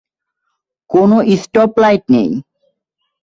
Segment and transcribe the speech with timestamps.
[0.89, 2.29] কোন stop light নেই।